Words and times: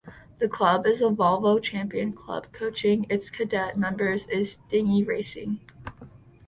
The 0.39 0.49
club 0.49 0.87
is 0.87 0.99
a 0.99 1.11
'Volvo 1.11 1.61
Champion 1.61 2.11
Club' 2.11 2.51
coaching 2.53 3.05
its 3.07 3.29
'Cadet' 3.29 3.77
members 3.77 4.25
in 4.25 4.43
dinghy 4.67 5.03
racing. 5.03 5.59